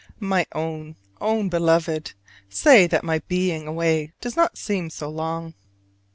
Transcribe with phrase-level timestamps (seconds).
[0.19, 2.13] My Own, Own Beloved:
[2.49, 5.53] Say that my being away does not seem too long?